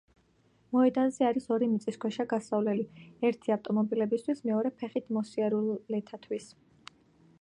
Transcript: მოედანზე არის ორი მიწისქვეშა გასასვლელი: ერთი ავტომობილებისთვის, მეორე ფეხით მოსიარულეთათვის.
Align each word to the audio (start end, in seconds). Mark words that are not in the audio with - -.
მოედანზე 0.75 1.25
არის 1.27 1.43
ორი 1.55 1.67
მიწისქვეშა 1.73 2.25
გასასვლელი: 2.31 2.87
ერთი 3.29 3.55
ავტომობილებისთვის, 3.57 4.43
მეორე 4.51 4.75
ფეხით 4.81 5.15
მოსიარულეთათვის. 5.19 6.53